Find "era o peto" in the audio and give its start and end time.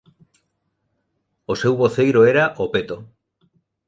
2.31-2.97